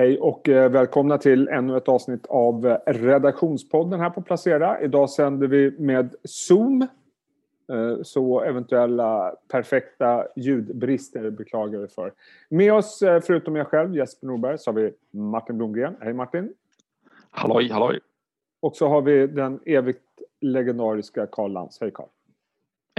[0.00, 4.80] Hej och eh, välkomna till ännu ett avsnitt av eh, Redaktionspodden här på Placera.
[4.80, 6.82] Idag sänder vi med Zoom.
[7.72, 12.12] Eh, så eventuella perfekta ljudbrister beklagar vi för.
[12.48, 15.96] Med oss, förutom jag själv, Jesper Norberg, så har vi Martin Blomgren.
[16.00, 16.54] Hej Martin!
[17.30, 18.00] Halloj, halloj!
[18.60, 20.04] Och så har vi den evigt
[20.40, 21.80] legendariska Karl Lantz.
[21.80, 22.08] Hej Karl!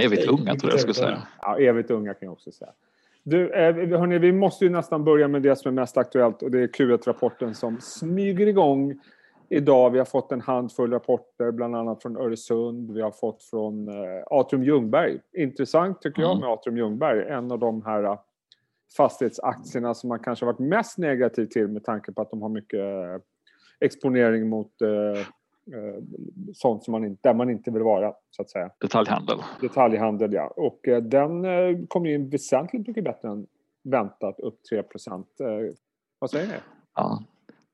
[0.01, 1.27] Evigt unga tror jag jag skulle säga.
[1.41, 2.71] Ja, evigt unga kan jag också säga.
[3.23, 6.51] Du, eh, hörni, vi måste ju nästan börja med det som är mest aktuellt och
[6.51, 8.99] det är Q1-rapporten som smyger igång
[9.49, 9.89] idag.
[9.89, 12.91] Vi har fått en handfull rapporter, bland annat från Öresund.
[12.91, 15.19] Vi har fått från eh, Atrium Ljungberg.
[15.33, 16.41] Intressant tycker jag mm.
[16.41, 17.29] med Atrium Ljungberg.
[17.29, 18.19] En av de här eh,
[18.97, 22.81] fastighetsaktierna som man kanske varit mest negativ till med tanke på att de har mycket
[23.79, 24.71] exponering mot
[26.53, 28.71] sånt som man inte, där man inte vill vara, så att säga.
[28.79, 29.37] Detaljhandel.
[29.61, 30.47] Detaljhandel, ja.
[30.47, 33.47] Och eh, den eh, kom in väsentligt mycket bättre än
[33.83, 35.27] väntat, upp 3 procent.
[36.19, 36.53] Vad säger ni?
[36.95, 37.23] Ja,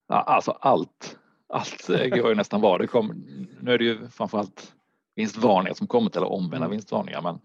[0.08, 1.18] alltså allt.
[1.50, 2.78] Allt går ju nästan bra.
[2.78, 3.26] Det kom,
[3.62, 4.74] nu är det ju framförallt
[5.16, 6.72] vinstvarningar som kommit, eller omvända mm.
[6.72, 7.40] vinstvarningar, men,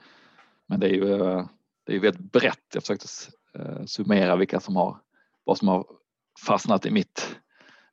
[0.66, 1.18] men det är ju
[1.86, 2.74] det är väldigt brett.
[2.74, 3.06] Jag försökte
[3.86, 4.96] summera vilka som har,
[5.44, 5.86] vad som har
[6.46, 7.36] fastnat i mitt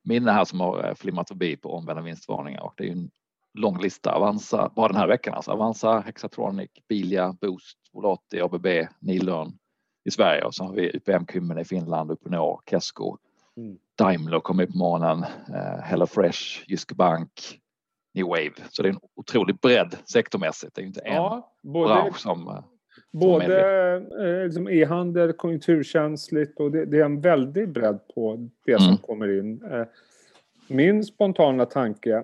[0.10, 3.12] minne här som har eh, flimrat förbi på omvända vinstvarningar och det är ju en
[3.54, 4.16] lång lista.
[4.16, 5.52] Avanza, bara den här veckan alltså.
[5.52, 8.68] Avanza, Hexatronic, Bilia, Boost, Volati, ABB,
[9.00, 9.58] Nilörn
[10.06, 13.18] i Sverige och så har vi UPM Kymmene i Finland, Uponor, Kesko,
[13.58, 13.78] mm.
[13.98, 17.60] Daimler kommer på morgonen, eh, HelloFresh, Jyske Bank,
[18.14, 18.54] New Wave.
[18.70, 20.76] Så det är en otroligt bredd sektormässigt.
[20.76, 22.64] Det är ju inte ja, en både, bransch som eh,
[23.12, 23.62] Både
[23.96, 28.98] eh, liksom e-handel, konjunkturkänsligt och det, det, är en väldig bredd på det som mm.
[28.98, 29.64] kommer in.
[29.72, 29.86] Eh,
[30.68, 32.24] min spontana tanke,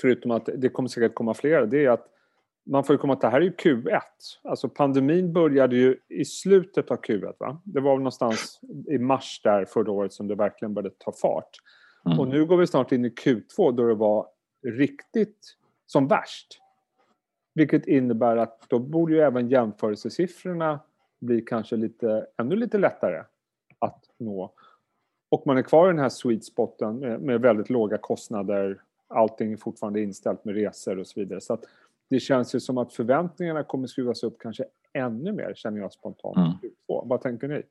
[0.00, 2.06] förutom att det kommer säkert komma fler, det är att
[2.66, 4.00] man får ju komma att det här är ju Q1.
[4.42, 7.34] Alltså pandemin började ju i slutet av Q1.
[7.38, 7.60] Va?
[7.64, 11.50] Det var någonstans i mars där förra året som det verkligen började ta fart.
[12.06, 12.20] Mm.
[12.20, 14.26] Och nu går vi snart in i Q2 då det var
[14.66, 16.60] riktigt som värst.
[17.56, 20.80] Vilket innebär att då borde ju även jämförelsesiffrorna
[21.18, 23.22] bli kanske lite, ännu lite lättare
[23.78, 24.52] att nå.
[25.28, 28.82] Och man är kvar i den här sweet spoten med, med väldigt låga kostnader.
[29.08, 31.40] Allting är fortfarande inställt med resor och så vidare.
[31.40, 31.64] Så att
[32.10, 36.62] det känns ju som att förväntningarna kommer skruvas upp kanske ännu mer, känner jag spontant.
[36.62, 36.74] Mm.
[36.86, 37.62] Vad tänker ni?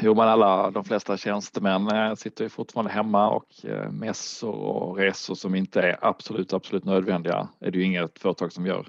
[0.00, 4.96] Jo, men alla, de flesta tjänstemän eh, sitter ju fortfarande hemma och eh, mässor och
[4.96, 8.88] resor som inte är absolut, absolut nödvändiga är det ju inget företag som gör.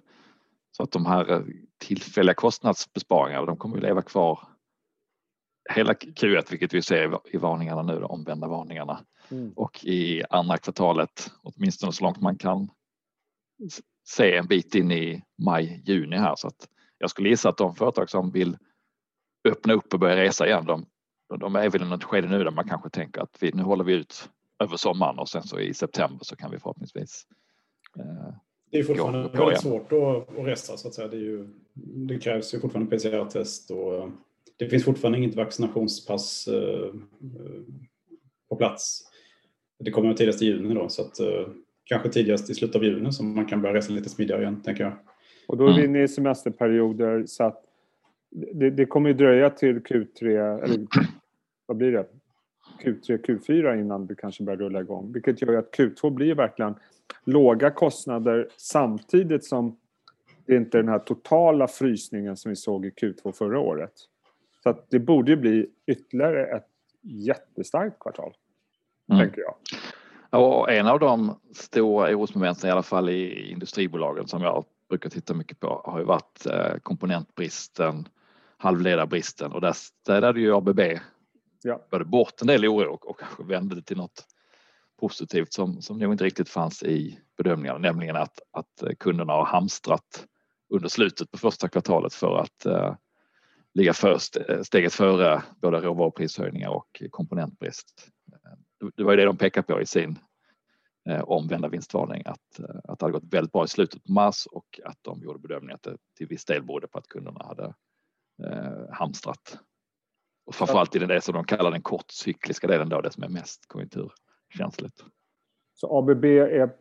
[0.72, 1.42] Så att de här eh,
[1.78, 4.40] tillfälliga kostnadsbesparingarna, de kommer ju leva kvar
[5.70, 9.00] hela Q1, vilket vi ser i varningarna nu, de omvända varningarna.
[9.32, 9.54] Mm.
[9.56, 12.70] Och i andra kvartalet, åtminstone så långt man kan
[14.08, 16.36] se en bit in i maj, juni här.
[16.36, 16.68] Så att
[16.98, 18.58] jag skulle gissa att de företag som vill
[19.50, 20.66] öppna upp och börja resa igen.
[20.66, 20.86] De,
[21.40, 23.84] de är väl i något skede nu där man kanske tänker att vi, nu håller
[23.84, 24.30] vi ut
[24.60, 27.28] över sommaren och sen så i september så kan vi förhoppningsvis
[28.00, 28.34] eh,
[28.72, 31.08] det är fortfarande gå, gå väldigt svårt att, att resa så att säga.
[31.08, 31.48] Det, ju,
[32.08, 34.10] det krävs ju fortfarande PCR-test och
[34.58, 36.94] det finns fortfarande inget vaccinationspass eh,
[38.50, 39.02] på plats.
[39.80, 41.48] Det kommer tidigast i juni då så att eh,
[41.84, 44.84] kanske tidigast i slutet av juni som man kan börja resa lite smidigare igen tänker
[44.84, 44.94] jag.
[45.48, 47.64] Och då är vi inne i semesterperioder så att
[48.32, 50.28] det, det kommer ju dröja till Q3,
[50.64, 50.88] eller
[51.66, 52.06] vad blir det?
[52.84, 55.12] Q3, Q4 innan det kanske börjar rulla igång.
[55.14, 56.76] Vilket gör att Q2 blir verkligen
[57.24, 59.78] låga kostnader samtidigt som
[60.46, 63.94] det inte är den här totala frysningen som vi såg i Q2 förra året.
[64.64, 66.68] Så att det borde ju bli ytterligare ett
[67.02, 68.34] jättestarkt kvartal,
[69.12, 69.22] mm.
[69.22, 69.56] tänker jag.
[70.42, 75.34] Och en av de stora orosmomenten i alla fall i industribolagen som jag brukar titta
[75.34, 78.08] mycket på har ju varit eh, komponentbristen
[78.60, 80.80] halvledarbristen och där städade ju ABB
[81.64, 81.88] ja.
[81.92, 84.26] både bort en del oro och, och kanske vände det till något
[85.00, 90.26] positivt som, som nog inte riktigt fanns i bedömningarna, nämligen att, att kunderna har hamstrat
[90.70, 92.96] under slutet på första kvartalet för att uh,
[93.74, 98.08] ligga först, steget före både råvaruprishöjningar och komponentbrist.
[98.96, 100.20] Det var ju det de pekade på i sin
[101.10, 104.80] eh, omvända vinstvarning att, att det hade gått väldigt bra i slutet på mars och
[104.84, 107.74] att de gjorde bedömningen att det till viss del berodde på att kunderna hade
[108.46, 109.60] eh, hamstrat.
[110.46, 113.68] Och framförallt i det som de kallar den kortcykliska delen då, det som är mest
[113.68, 115.04] konjunkturkänsligt.
[115.74, 116.76] Så ABB är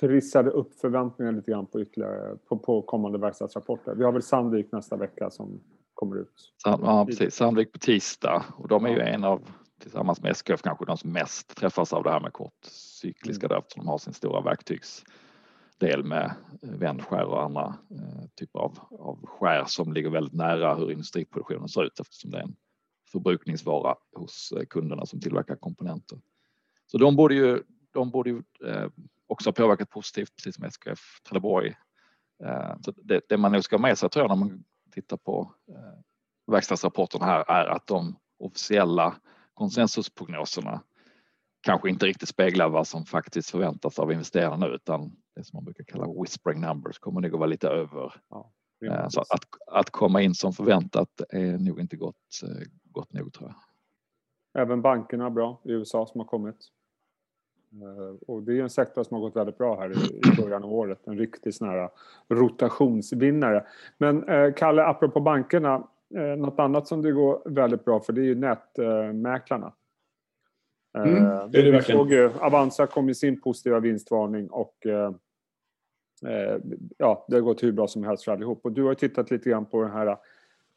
[0.00, 3.94] trissade upp förväntningarna lite grann på ytterligare på, på kommande verkstadsrapporter.
[3.94, 5.60] Vi har väl Sandvik nästa vecka som
[5.94, 6.52] kommer ut.
[6.64, 7.34] Ja, precis.
[7.34, 9.48] Sandvik på tisdag och de är ju en av
[9.80, 13.58] tillsammans med SKF kanske de som mest träffas av det här med kortcykliska mm.
[13.58, 15.04] eftersom de har sin stora verktygs
[15.82, 20.74] del med eh, vändskär och andra eh, typer av, av skär som ligger väldigt nära
[20.74, 22.56] hur industriproduktionen ser ut eftersom det är en
[23.12, 26.18] förbrukningsvara hos eh, kunderna som tillverkar komponenter.
[26.86, 27.62] Så de borde ju,
[27.92, 28.42] de borde ju
[29.26, 31.74] också ha påverkat positivt, precis som SKF Trelleborg.
[32.80, 35.54] Så det, det man nog ska ha med sig tror jag när man tittar på
[36.46, 39.14] verkstadsrapporterna här är att de officiella
[39.54, 40.82] konsensusprognoserna
[41.62, 45.84] kanske inte riktigt speglar vad som faktiskt förväntas av investerarna utan det som man brukar
[45.84, 48.14] kalla whispering numbers kommer nog att vara lite över.
[48.30, 48.52] Ja,
[48.84, 53.32] eh, så att, att komma in som förväntat är nog inte gott, eh, gott nog
[53.32, 54.62] tror jag.
[54.62, 56.56] Även bankerna bra i USA som har kommit.
[57.72, 60.72] Eh, och det är en sektor som har gått väldigt bra här i början av
[60.72, 61.06] året.
[61.06, 61.90] En riktig sån här
[62.28, 63.66] rotationsvinnare.
[63.98, 64.24] Men
[64.54, 65.88] Kalle, apropå bankerna.
[66.38, 69.72] Något annat som det går väldigt bra för det är ju nätmäklarna.
[70.98, 75.14] Mm, eh, det är det såg ju, Avanza kom i sin positiva vinstvarning och eh,
[76.26, 76.56] eh,
[76.98, 78.60] ja, det har gått hur bra som helst för allihop.
[78.64, 80.16] Och du har tittat lite grann på den här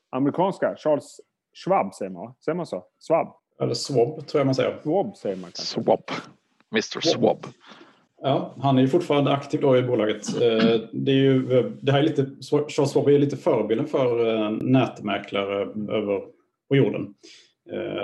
[0.10, 1.22] amerikanska, Charles
[1.54, 2.86] Schwab säger man, säger man så?
[3.08, 3.28] Schwab?
[3.60, 4.80] Eller Swab tror jag man säger.
[4.84, 5.82] Swab säger man kanske.
[5.82, 6.04] Swab.
[6.72, 7.46] Mr Swab.
[8.22, 10.40] Ja, han är ju fortfarande aktiv då i bolaget.
[10.92, 15.62] Det, är ju, det här är lite, Charles Schwab är lite förebilden för nätmäklare
[15.98, 16.22] över
[16.68, 17.14] på jorden.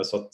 [0.04, 0.30] Så att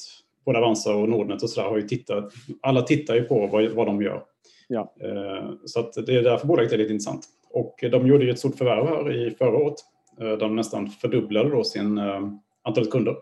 [0.48, 3.88] både Avanza och Nordnet och sådär har ju tittat, alla tittar ju på vad, vad
[3.88, 4.24] de gör.
[4.68, 4.94] Ja.
[5.02, 7.26] Eh, så att det är därför bolaget är lite intressant.
[7.50, 9.76] Och de gjorde ju ett stort förvärv här i förra året.
[10.22, 13.16] Eh, de nästan fördubblade då sin eh, antalet kunder.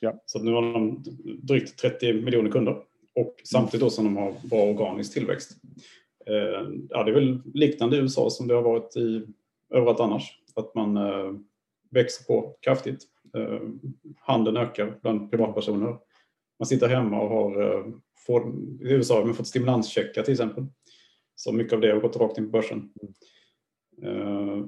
[0.00, 0.22] Ja.
[0.26, 1.04] Så nu har de
[1.42, 2.76] drygt 30 miljoner kunder
[3.14, 5.50] och samtidigt då som de har bra organisk tillväxt.
[6.88, 9.26] Ja, det är väl liknande i USA som det har varit i
[9.74, 10.38] överallt annars.
[10.54, 10.98] Att man
[11.90, 13.02] växer på kraftigt.
[14.18, 15.96] Handeln ökar bland privatpersoner
[16.58, 17.84] man sitter hemma och har, eh,
[18.26, 20.66] får, i USA har man fått stimulanscheckar till exempel.
[21.34, 22.90] Så mycket av det har gått rakt in på börsen.
[24.04, 24.66] Uh,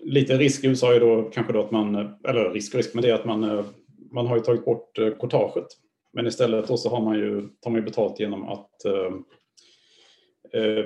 [0.00, 1.94] lite risk i USA är då kanske då att man,
[2.28, 3.64] eller risk och risk, men det är att man, eh,
[4.10, 5.66] man har ju tagit bort eh, kortaget.
[6.12, 9.10] Men istället då så har man ju, tar man ju betalt genom att uh,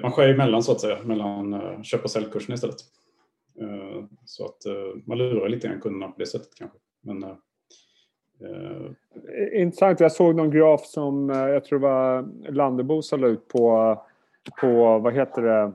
[0.02, 2.76] man skär emellan så att säga, mellan köp och säljkursen istället.
[4.24, 4.62] Så att
[5.06, 6.78] man lurar lite grann kunderna på det sättet kanske.
[7.02, 7.24] Men
[9.52, 10.00] intressant.
[10.00, 13.96] Jag såg någon graf som uh, jag tror var Landebo som la ut på,
[14.60, 15.72] på vad heter det,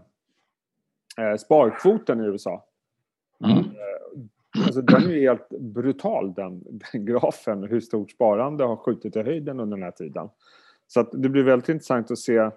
[1.23, 2.65] uh, sparkvoten i USA.
[3.45, 3.63] Mm.
[4.65, 9.59] Alltså, den är helt brutal den, den grafen, hur stort sparande har skjutit i höjden
[9.59, 10.29] under den här tiden.
[10.87, 12.49] Så det blir väldigt intressant att se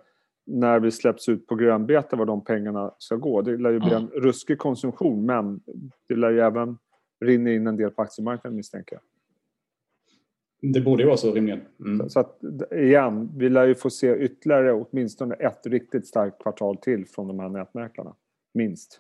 [0.47, 3.43] när vi släpps ut på grönbete var de pengarna ska gå.
[3.43, 5.61] Det lär ju bli en ruskig konsumtion men
[6.09, 6.79] det lär ju även
[7.21, 9.03] rinna in en del på aktiemarknaden misstänker jag.
[10.61, 11.61] Det borde ju vara så rimligen.
[11.81, 12.09] Mm.
[12.09, 12.41] Så, att,
[12.73, 17.39] igen, vi lär ju få se ytterligare åtminstone ett riktigt starkt kvartal till från de
[17.39, 18.15] här nätmäklarna.
[18.55, 18.99] Minst.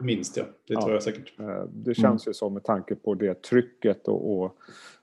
[0.00, 0.80] Minst ja, det ja.
[0.80, 1.40] tror jag säkert.
[1.40, 2.30] Eh, det känns mm.
[2.30, 4.56] ju så med tanke på det trycket och, och,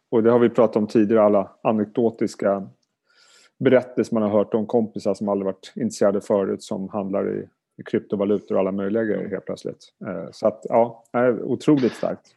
[0.10, 2.70] och, det har vi pratat om tidigare, alla anekdotiska
[3.60, 7.48] berättelser man har hört om kompisar som aldrig varit intresserade förut som handlar i,
[7.86, 9.94] kryptovalutor och alla möjliga grejer helt plötsligt.
[10.08, 12.37] Eh, så att ja, är otroligt starkt.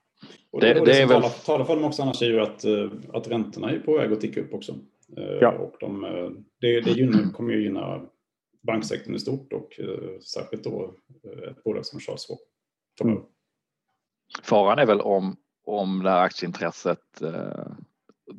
[0.50, 1.22] Och det, det, det, är väl...
[1.22, 4.20] talar för dem också annars är ju att, eh, att räntorna är på väg att
[4.20, 4.72] ticka upp också.
[5.16, 5.52] Eh, ja.
[5.52, 6.30] Och de, eh,
[6.60, 8.00] det, det gynnar, kommer ju gynna
[8.62, 9.80] banksektorn i stort och
[10.22, 10.94] särskilt då
[11.50, 12.38] ett bolag som Charles Schwab.
[13.00, 13.22] Mm.
[14.42, 17.66] Faran är väl om, om det här aktieintresset eh,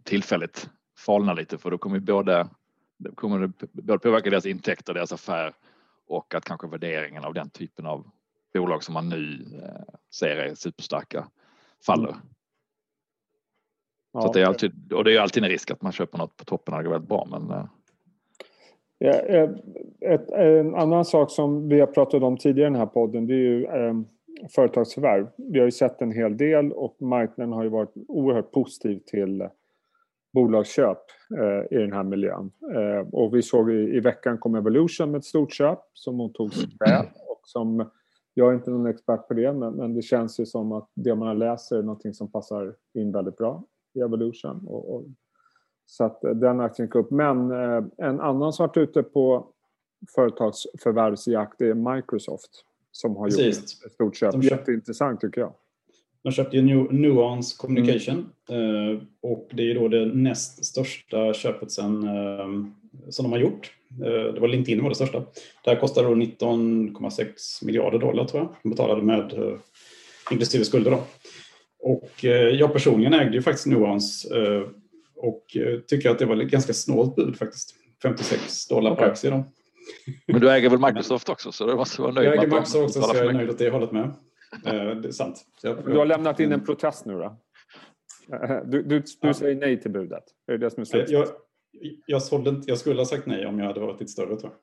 [0.04, 2.48] tillfälligt falnar lite för då kommer både,
[3.16, 5.54] kommer det både påverka deras intäkter, deras affär
[6.08, 8.12] och att kanske värderingen av den typen av
[8.54, 11.28] bolag som man nu eh, ser är superstarka
[11.86, 12.16] faller.
[14.14, 16.38] Ja, så det är alltid, och det är alltid en risk att man köper något
[16.38, 17.28] på toppen när det går väldigt bra.
[17.32, 17.66] Men, eh.
[18.98, 19.14] ja,
[20.10, 23.34] ett, en annan sak som vi har pratat om tidigare i den här podden det
[23.34, 23.94] är ju eh,
[24.56, 25.28] företagsförvärv.
[25.38, 29.48] Vi har ju sett en hel del och marknaden har ju varit oerhört positiv till
[30.34, 30.98] bolagsköp
[31.38, 32.52] eh, i den här miljön.
[32.76, 36.64] Eh, och vi såg i, i veckan kom Evolution med ett stort köp som mottogs
[36.80, 37.90] väl och som
[38.34, 41.16] jag är inte någon expert på det, men, men det känns ju som att det
[41.16, 44.68] man läser är någonting som passar in väldigt bra i Evolution.
[44.68, 45.06] Och, och,
[45.86, 47.12] så att eh, den aktien gick upp.
[47.12, 49.48] Men eh, en annan som varit ute på
[50.16, 53.58] företagsförvärvsjakt är Microsoft som har Precis.
[53.58, 54.34] gjort ett stort köp.
[54.34, 55.54] köpt, Jätteintressant tycker jag.
[56.24, 58.96] De köpte ju Nuance Communication mm.
[58.96, 62.48] eh, och det är då det näst största köpet sen, eh,
[63.10, 63.72] som de har gjort.
[64.06, 65.20] Eh, det var LinkedIn var det största.
[65.64, 68.56] Det här kostade då 19,6 miljarder dollar tror jag.
[68.64, 69.58] De betalade med eh,
[70.32, 71.04] inklusive skulder då.
[71.80, 74.30] Och eh, jag personligen ägde ju faktiskt Nuance
[75.16, 75.46] och
[75.88, 77.76] tycker att det var ett ganska snålt bud faktiskt.
[78.02, 79.44] 56 dollar per aktie då.
[80.28, 83.02] Men du äger väl Microsoft också så du måste vara nöjd Jag äger Microsoft också
[83.02, 84.12] så jag är nöjd åt det hållet med.
[84.64, 85.46] Det är sant.
[85.62, 87.38] Du har lämnat in en protest nu då?
[88.66, 90.24] Du, du, du säger nej till budet?
[90.48, 91.28] Är det det som är jag,
[92.06, 94.52] jag, sålde inte, jag skulle ha sagt nej om jag hade varit lite större tror
[94.52, 94.54] jag.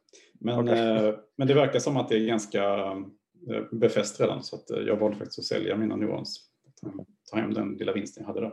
[0.41, 1.13] Men, okay.
[1.37, 2.85] men det verkar som att det är ganska
[3.71, 6.41] befäst redan så att jag valde faktiskt att sälja mina nuans.
[7.31, 8.53] Ta hem den lilla vinsten jag hade där.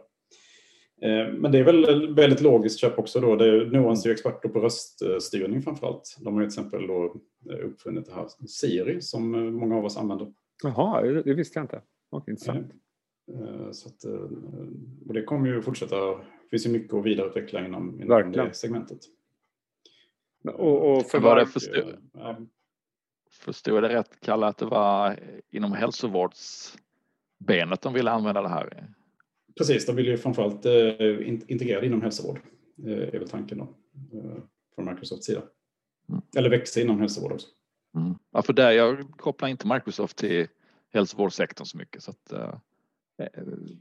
[1.02, 3.36] Eh, men det är väl väldigt logiskt köp också då.
[3.36, 6.18] Det Nuance är ju experter på röststyrning framförallt.
[6.20, 7.16] De har ju till exempel då
[7.52, 10.34] eh, uppfunnit det här Siri som eh, många av oss använder.
[10.64, 11.82] Jaha, det visste jag inte.
[12.12, 12.72] Okay, intressant.
[13.72, 14.04] Så att,
[15.08, 16.16] och det kommer ju fortsätta.
[16.16, 19.00] Det finns ju mycket att vidareutveckla inom, inom det segmentet.
[20.54, 22.38] Och, och för var det förstod, ja.
[23.32, 25.20] förstod jag det rätt, Kalle, att det var
[25.52, 28.94] inom hälsovårdsbenet de ville använda det här?
[29.58, 32.40] Precis, de vill ju framförallt eh, integrera det inom hälsovård,
[32.86, 33.64] eh, är väl tanken då,
[34.14, 34.38] eh,
[34.76, 35.42] från Microsofts sida.
[36.10, 36.22] Mm.
[36.38, 37.48] Eller växa inom hälsovård också.
[37.96, 38.16] Mm.
[38.32, 40.48] Ja, för där, jag kopplar inte Microsoft till
[40.94, 42.56] hälsovårdssektorn så mycket så att eh,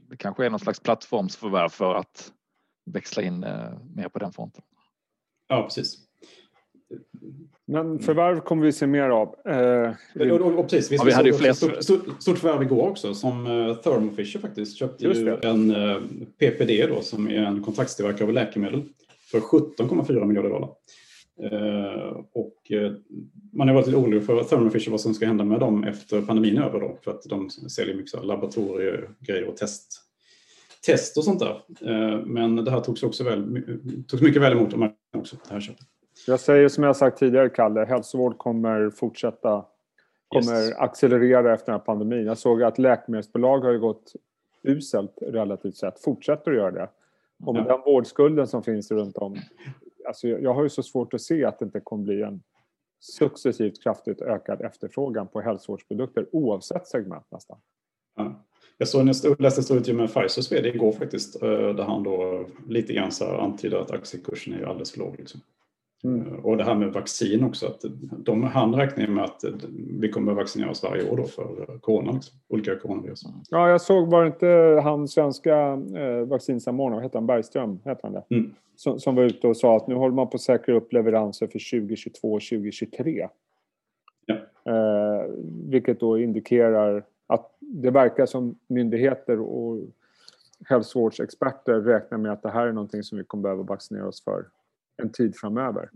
[0.09, 2.31] det kanske är någon slags plattformsförvärv för att
[2.85, 4.63] växla in eh, mer på den fronten.
[5.47, 5.97] Ja, precis.
[7.67, 9.35] Men förvärv kommer vi se mer av.
[9.45, 9.91] Eh,
[10.31, 11.53] och, och, och precis, vi, ja, vi hade ju fler...
[11.53, 15.91] stort, stort, stort förvärv igår också som uh, Thermo Fisher faktiskt köpte ju en uh,
[15.91, 16.01] eh,
[16.39, 18.83] PPD då som är en kontraktstillverkare av läkemedel
[19.31, 20.69] för 17,4 miljarder dollar.
[21.43, 22.91] Uh, och uh,
[23.53, 26.21] man har varit lite orolig för Thermo Fisher vad som ska hända med dem efter
[26.21, 30.01] pandemin är över då för att de säljer mycket laboratoriegrejer och test,
[30.85, 31.61] test och sånt där.
[32.25, 33.63] men det här togs också väl,
[34.07, 35.85] togs mycket väl emot av också, det här köpet.
[36.27, 39.65] Jag säger som jag sagt tidigare, Kalle, hälsovård kommer fortsätta
[40.27, 40.75] kommer yes.
[40.77, 42.25] accelerera efter den här pandemin.
[42.25, 44.13] Jag såg att läkemedelsbolag har gått
[44.63, 46.89] uselt relativt sett, fortsätter att göra det.
[47.45, 47.71] Och med ja.
[47.71, 49.37] den vårdskulden som finns runt om.
[50.07, 52.43] Alltså jag har ju så svårt att se att det inte kommer bli en
[52.99, 57.57] successivt kraftigt ökad efterfrågan på hälsovårdsprodukter oavsett segment nästan.
[58.15, 58.45] Ja.
[58.77, 62.03] Jag såg jag läste en stor intervju med Pfizers vd igår faktiskt eh, där han
[62.03, 65.15] då lite grann antyder att aktiekursen är alldeles för låg.
[65.17, 65.41] Liksom.
[66.05, 66.39] Mm.
[66.45, 67.85] Och det här med vaccin också, att
[68.17, 69.43] de, han räknar med att
[69.99, 73.23] vi kommer att vaccinera oss varje år då för corona, liksom, olika coronavirus.
[73.49, 75.55] Ja, jag såg, var det inte han svenska
[75.95, 78.35] eh, vaccinsamordnaren, heter han, Bergström, heter han det?
[78.35, 78.55] Mm.
[78.75, 81.47] Som, som var ute och sa att nu håller man på att säkra upp leveranser
[81.47, 83.27] för 2022 och 2023.
[84.25, 84.35] Ja.
[84.71, 85.25] Eh,
[85.69, 89.79] vilket då indikerar att det verkar som myndigheter och
[90.65, 94.45] hälsovårdsexperter räknar med att det här är någonting som vi kommer behöva vaccinera oss för
[94.97, 95.89] en tid framöver.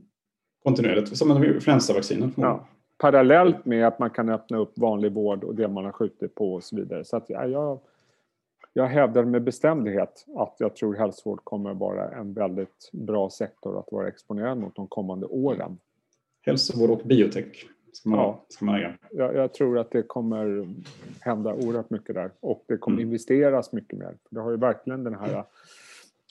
[0.63, 2.31] Kontinuerligt, som influensavaccinet?
[2.35, 6.35] Ja, parallellt med att man kan öppna upp vanlig vård och det man har skjutit
[6.35, 7.05] på och så vidare.
[7.05, 7.79] Så att, ja, jag,
[8.73, 13.91] jag hävdar med bestämdhet att jag tror hälsovård kommer vara en väldigt bra sektor att
[13.91, 15.77] vara exponerad mot de kommande åren.
[16.41, 18.97] Hälsovård och biotech ska man, ja, ska man äga.
[19.11, 20.67] Jag, jag, tror att det kommer
[21.19, 23.07] hända oerhört mycket där och det kommer mm.
[23.07, 24.17] investeras mycket mer.
[24.29, 25.43] Det har ju verkligen den här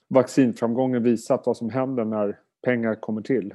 [0.08, 3.54] vaccinframgången visat vad som händer när pengar kommer till.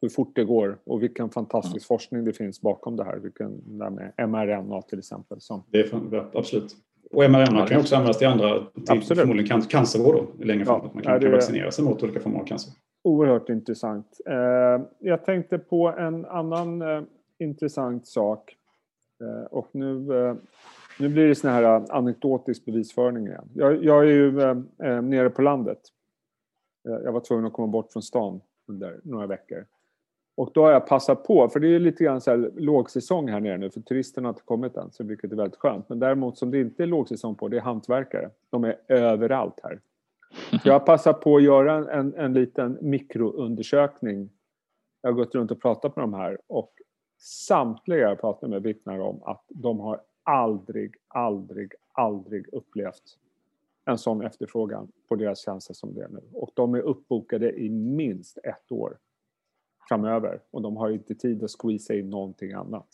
[0.00, 1.98] Hur fort det går och vilken fantastisk mm.
[1.98, 3.16] forskning det finns bakom det här.
[3.16, 5.40] Vilken, där med mRNA till exempel.
[5.40, 5.62] Som...
[5.70, 6.76] Det är, absolut.
[7.10, 9.20] Och mRNA kan också användas till andra, till absolut.
[9.20, 10.80] förmodligen cancervård då, längre fram.
[10.82, 12.72] Ja, man kan, kan vaccinera sig mot olika former av cancer.
[13.02, 14.20] Oerhört intressant.
[14.26, 17.02] Eh, jag tänkte på en annan eh,
[17.38, 18.56] intressant sak.
[19.20, 19.94] Eh, och nu,
[20.98, 23.48] nu blir det sån här anekdotisk bevisföring igen.
[23.54, 24.32] Jag, jag är ju
[25.02, 25.78] nere på landet
[26.84, 29.66] jag var tvungen att komma bort från stan under några veckor.
[30.36, 33.40] Och då har jag passat på, för det är lite grann så här lågsäsong här
[33.40, 35.88] nere nu för turisterna har inte kommit än, så vilket är väldigt skönt.
[35.88, 38.30] Men däremot som det inte är lågsäsong på, det är hantverkare.
[38.50, 39.80] De är överallt här.
[40.50, 44.30] Så jag har passat på att göra en, en, en liten mikroundersökning.
[45.02, 46.72] Jag har gått runt och pratat med de här och
[47.18, 53.18] samtliga jag pratat med vittnar om att de har aldrig, aldrig, aldrig upplevt
[53.86, 56.20] en sån efterfrågan på deras tjänster som det är nu.
[56.32, 58.98] Och de är uppbokade i minst ett år
[59.88, 62.88] framöver och de har inte tid att squeeza in någonting annat.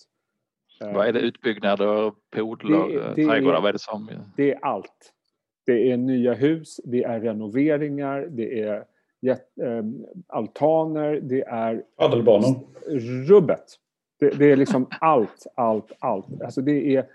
[0.81, 1.21] Vad är det?
[1.21, 3.61] Utbyggnader, poodlar, trädgårdar?
[3.61, 4.11] Vad är det som?
[4.37, 5.13] Det är allt.
[5.67, 8.85] Det är nya hus, det är renoveringar, det är
[9.21, 9.85] jet, äh,
[10.27, 11.85] altaner, det är...
[11.97, 12.61] Padelbanor.
[13.29, 13.65] Rubbet.
[14.21, 16.43] Det, det, är liksom allt, allt, allt.
[16.43, 17.07] Alltså det är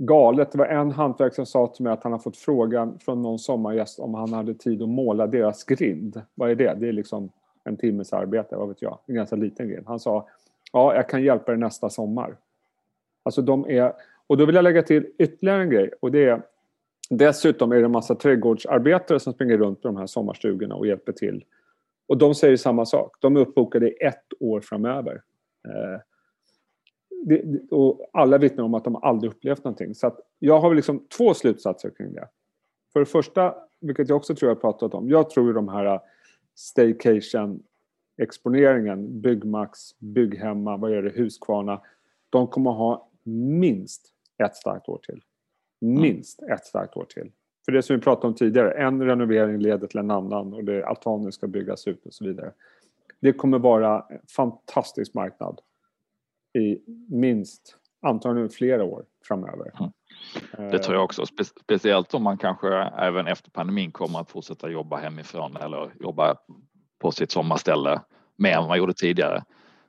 [0.00, 0.52] galet.
[0.52, 3.38] Det var en hantverkare som sa till mig att han har fått frågan från någon
[3.38, 6.22] sommargäst om han hade tid att måla deras grind.
[6.34, 6.76] Vad är det?
[6.78, 7.30] Det är liksom
[7.64, 8.98] en timmes arbete, vad vet jag.
[9.06, 9.86] En ganska liten grind.
[9.86, 10.28] Han sa
[10.72, 12.36] ja, jag kan hjälpa dig nästa sommar.
[13.22, 13.92] Alltså de är...
[14.26, 16.42] Och då vill jag lägga till ytterligare en grej och det är
[17.10, 21.12] Dessutom är det en massa trädgårdsarbetare som springer runt på de här sommarstugorna och hjälper
[21.12, 21.44] till.
[22.08, 23.16] Och de säger samma sak.
[23.20, 25.22] De är uppbokade i ett år framöver.
[25.68, 26.00] Eh,
[27.22, 29.94] det, och alla vittnar om att de aldrig upplevt någonting.
[29.94, 32.28] Så att jag har liksom två slutsatser kring det.
[32.92, 36.00] För det första, vilket jag också tror jag pratat om, jag tror ju de här
[36.54, 37.62] staycation
[38.22, 41.80] exponeringen, Byggmax, Bygghemma, vad är det, Husqvarna,
[42.30, 45.22] de kommer ha minst ett starkt år till.
[45.80, 47.32] Minst ett starkt år till.
[47.64, 50.86] För det som vi pratade om tidigare, en renovering leder till en annan och det,
[50.86, 52.52] altaner ska byggas ut och så vidare.
[53.20, 55.60] Det kommer vara en fantastisk marknad
[56.54, 56.78] i
[57.08, 59.72] minst, antagligen flera år framöver.
[60.58, 60.70] Mm.
[60.70, 64.70] Det tror jag också, Spe speciellt om man kanske även efter pandemin kommer att fortsätta
[64.70, 66.36] jobba hemifrån eller jobba
[66.98, 68.00] på sitt sommarställe
[68.36, 69.44] mer än man gjorde tidigare.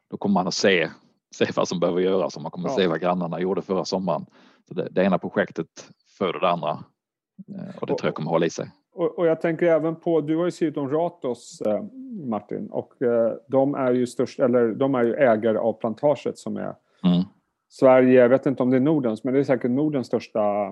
[0.09, 0.89] Då kommer man att se,
[1.35, 4.25] se vad som behöver göras och man kommer att se vad grannarna gjorde förra sommaren.
[4.67, 8.45] Så det, det ena projektet föder det andra eh, och det tror jag kommer hålla
[8.45, 8.71] i sig.
[8.93, 11.83] Och, och, jag tänker även på, du har ju skrivit om Ratos eh,
[12.25, 16.57] Martin och eh, de är ju störst, eller de är ju ägare av plantaget som
[16.57, 17.23] är mm.
[17.69, 20.67] Sverige, jag vet inte om det är Nordens, men det är säkert Nordens största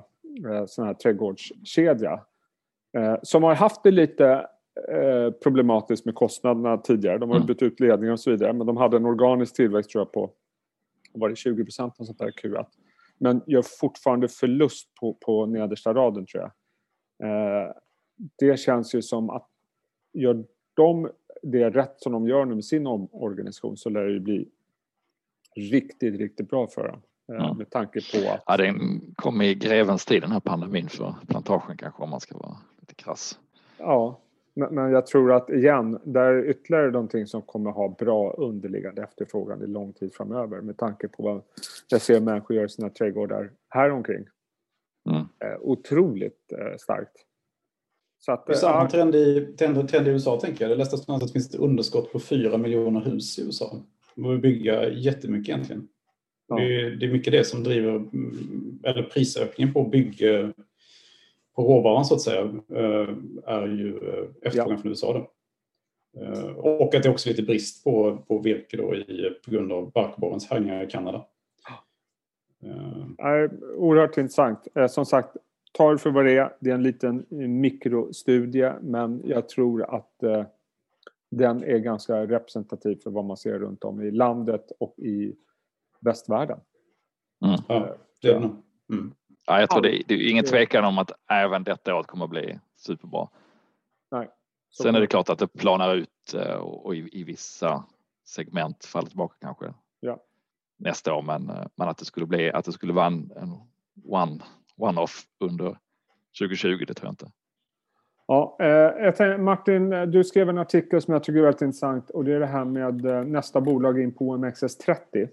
[0.50, 2.22] eh, sån här trädgårdskedja.
[2.98, 4.48] Eh, som har haft det lite
[4.92, 7.18] eh, problematiskt med kostnaderna tidigare.
[7.18, 7.48] De har mm.
[7.48, 10.32] bytt ut ledningar och så vidare, men de hade en organisk tillväxt tror jag på
[11.14, 12.66] var det 20 procent och sånt där Q1.
[13.18, 16.52] Men gör fortfarande förlust på, på nedersta raden tror jag.
[18.20, 19.48] Eh, det känns ju som att
[20.14, 21.10] gör de
[21.42, 24.50] det rätt som de gör nu med sin organisation så lär det bli
[25.56, 27.02] riktigt, riktigt bra för dem.
[27.40, 27.58] Mm.
[27.58, 28.44] Med tanke på att...
[28.46, 32.38] Ja, den kom i grevens tid den här pandemin för plantagen kanske om man ska
[32.38, 33.40] vara lite krass.
[33.78, 34.20] Ja,
[34.54, 39.64] men jag tror att igen, där är ytterligare någonting som kommer ha bra underliggande efterfrågan
[39.64, 41.42] i lång tid framöver med tanke på vad
[41.90, 44.26] jag ser människor göra i sina trädgårdar här omkring.
[45.10, 45.22] Mm.
[45.22, 47.26] Eh, otroligt eh, starkt.
[48.20, 48.90] Så att, det är samma ja.
[48.90, 50.72] trend, i, trend, trend i USA tänker jag.
[50.72, 53.76] Det läste att det finns ett underskott på 4 miljoner hus i USA.
[54.16, 55.88] De behöver bygga jättemycket egentligen.
[56.48, 56.56] Ja.
[56.56, 58.06] Det, är, det, är, mycket det som driver,
[58.84, 60.24] eller prisökningen på bygg
[61.60, 62.42] på råvaran så att säga
[62.76, 63.10] eh,
[63.46, 64.82] är ju eh, efterfrågan ja.
[64.82, 65.14] från USA.
[65.14, 65.32] Då.
[66.22, 69.72] Eh, och att det är också lite brist på, på virke då i, på grund
[69.72, 71.26] av barkborrens härjningar i Kanada.
[73.18, 74.68] Är oerhört intressant.
[74.90, 75.38] Som sagt,
[75.72, 76.56] ta det för vad det är.
[76.60, 77.26] Det är en liten
[77.62, 80.24] mikrostudie men jag tror att
[81.32, 85.36] den är ganska representativ för vad man ser runt om i landet och i
[86.00, 86.60] västvärlden.
[87.46, 87.60] Mm.
[87.68, 88.46] Ja, det är det.
[88.94, 89.14] Mm.
[89.46, 92.32] Ja, jag tror det, det är ingen tvekan om att även detta året kommer att
[92.32, 93.30] bli superbra.
[94.12, 94.30] Nej.
[94.84, 97.84] Sen är det klart att det planar ut eh, och i, i vissa
[98.26, 100.20] segment faller tillbaka kanske ja.
[100.78, 101.22] nästa år.
[101.22, 103.58] Men, eh, men att det skulle bli att det skulle vara en, en
[104.06, 104.44] one,
[104.80, 105.78] one-off under
[106.40, 107.32] 2020, det tror jag inte.
[108.28, 112.34] Ja, eh, Martin, du skrev en artikel som jag tycker är väldigt intressant och det
[112.34, 115.30] är det här med eh, nästa bolag in på OMXS30.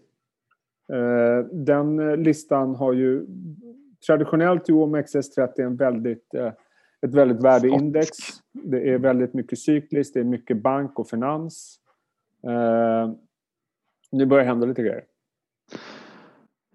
[0.93, 3.27] Eh, den listan har ju
[4.07, 6.35] traditionellt är OMXS30 en väldigt,
[7.07, 8.17] ett väldigt värdeindex.
[8.53, 11.81] Det är väldigt mycket cykliskt, det är mycket bank och finans.
[14.13, 15.05] Nu börjar det hända lite grejer.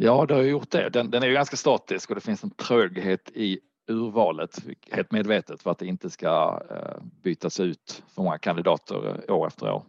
[0.04, 0.90] Ja, det har gjort det.
[0.90, 4.60] Den, den är ju ganska statisk och det finns en tröghet i urvalet,
[4.92, 9.72] helt medvetet för att det inte ska eh, bytas ut för många kandidater år efter
[9.72, 9.84] år.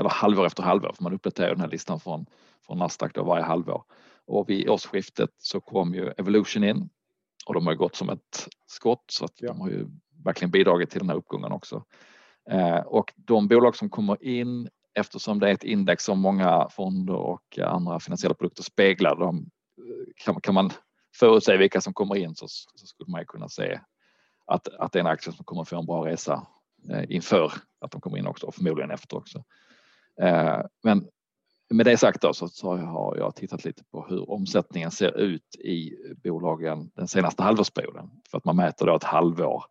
[0.00, 2.26] Eller halvår efter halvår, för man uppdaterar den här listan från,
[2.66, 3.82] från Nasdaq då varje halvår.
[4.26, 6.88] Och vid årsskiftet så kom ju Evolution in
[7.46, 9.48] och de har gått som ett skott så att ja.
[9.48, 9.86] de har ju
[10.24, 11.84] verkligen bidragit till den här uppgången också.
[12.50, 17.14] Eh, och de bolag som kommer in eftersom det är ett index som många fonder
[17.14, 19.50] och andra finansiella produkter speglar, de,
[20.16, 20.70] kan, kan man
[21.16, 23.80] förutse vilka som kommer in så, så skulle man ju kunna se
[24.46, 26.46] att, att det är en aktie som kommer få en bra resa
[26.90, 29.44] eh, inför att de kommer in också och förmodligen efter också.
[30.22, 31.08] Eh, men
[31.70, 35.56] med det sagt då, så, så har jag tittat lite på hur omsättningen ser ut
[35.56, 38.10] i bolagen den senaste halvårsperioden.
[38.30, 39.64] För att man mäter då ett halvår,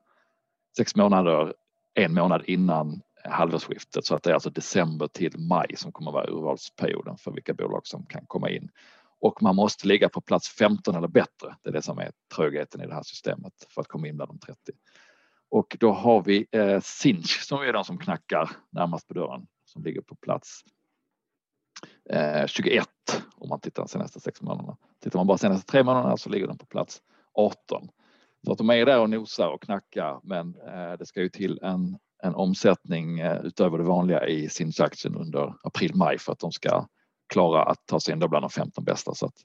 [0.77, 1.53] sex månader,
[1.93, 4.05] en månad innan halvårsskiftet.
[4.05, 7.87] Så att det är alltså december till maj som kommer vara urvalsperioden för vilka bolag
[7.87, 8.69] som kan komma in.
[9.19, 11.55] Och man måste ligga på plats 15 eller bättre.
[11.63, 14.31] Det är det som är trögheten i det här systemet för att komma in bland
[14.31, 14.59] de 30.
[15.49, 19.83] Och då har vi eh, Sinch som är de som knackar närmast på dörren som
[19.83, 20.61] ligger på plats
[22.09, 22.87] eh, 21
[23.35, 24.77] om man tittar de senaste sex månaderna.
[25.03, 27.01] Tittar man bara senaste tre månaderna så ligger den på plats
[27.33, 27.89] 18.
[28.45, 31.59] Så att de är där och nosar och knackar men eh, det ska ju till
[31.61, 36.51] en, en omsättning eh, utöver det vanliga i sin aktien under april-maj för att de
[36.51, 36.87] ska
[37.27, 39.13] klara att ta sig in bland de 15 bästa.
[39.13, 39.35] Så att,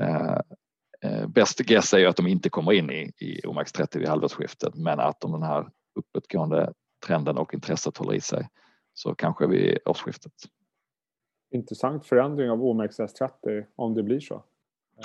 [0.00, 4.74] eh, bäst guess är ju att de inte kommer in i, i OMX30 vid halvårsskiftet
[4.74, 6.72] men att om den här uppåtgående
[7.06, 8.48] trenden och intresset håller i sig
[8.94, 10.32] så kanske vid årsskiftet
[11.52, 14.44] intressant förändring av OMXS30 om det blir så.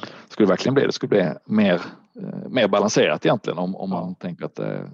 [0.02, 0.92] Det skulle verkligen bli det.
[0.92, 1.82] skulle bli mer,
[2.22, 4.90] eh, mer balanserat egentligen om, om man tänker att det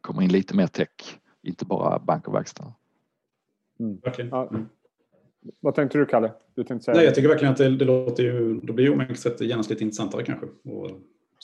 [0.00, 2.72] kommer in lite mer tech, inte bara bank och verkstad.
[3.80, 4.00] Mm.
[4.00, 4.32] Verkligen.
[4.32, 4.68] Mm.
[5.60, 6.32] Vad tänkte du Kalle?
[6.54, 6.96] Du tänkte säga...
[6.96, 10.22] Nej, jag tycker verkligen att det, det låter ju, då blir OMXS genast lite intressantare
[10.22, 10.46] kanske.
[10.46, 10.90] Och,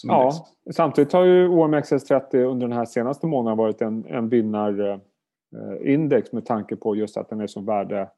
[0.03, 0.33] ja,
[0.75, 6.77] samtidigt har ju OMXS30 under den här senaste månaden varit en, en vinnarindex med tanke
[6.77, 8.09] på just att den är så värde eh,